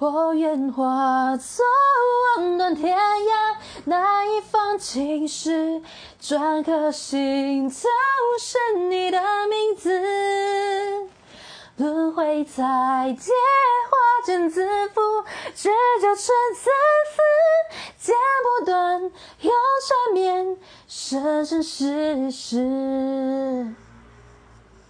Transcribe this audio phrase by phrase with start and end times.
[0.00, 1.64] 我愿化作
[2.36, 5.82] 望断天涯那一方青石，
[6.22, 7.74] 篆刻心头
[8.38, 8.56] 是
[8.88, 9.90] 你的名字。
[11.78, 13.32] 轮回、彩蝶、
[13.90, 15.24] 花间自缚，
[15.56, 15.68] 只
[16.00, 16.16] 求春
[16.54, 16.72] 蚕
[17.10, 17.18] 丝
[17.98, 18.14] 剪
[18.60, 20.56] 不断，又缠绵
[20.86, 23.57] 生生世世。